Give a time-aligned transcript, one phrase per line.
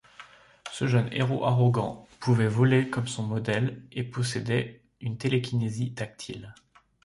[0.71, 6.55] Ce jeune héros arrogant pouvait voler comme son modèle, et possédait une télékinésie tactile.